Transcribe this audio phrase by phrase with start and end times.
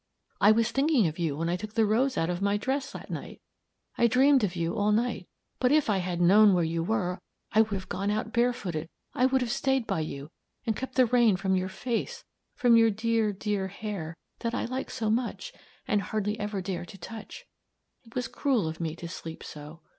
[0.39, 3.11] I was thinking of you when I took the rose out of my dress at
[3.11, 3.39] night.
[3.99, 5.27] I dreamed of you all night,
[5.59, 7.19] but if I had known where you were,
[7.51, 10.31] I would have gone out barefooted, I would have stayed by you
[10.65, 12.23] and kept the rain from your face,
[12.55, 15.53] from your dear, dear hair that I like so much
[15.87, 17.45] and hardly ever dare to touch.
[18.03, 19.81] It was cruel of me to sleep so.